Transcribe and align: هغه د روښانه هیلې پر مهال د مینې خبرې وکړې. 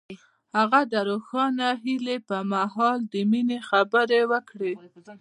هغه 0.57 0.81
د 0.91 0.93
روښانه 1.09 1.67
هیلې 1.83 2.17
پر 2.27 2.41
مهال 2.51 2.97
د 3.13 3.15
مینې 3.31 3.59
خبرې 3.69 4.21
وکړې. 4.31 4.73